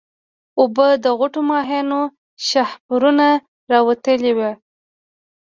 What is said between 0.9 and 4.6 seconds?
د غوټه ماهيانو شاهپرونه راوتلي وو.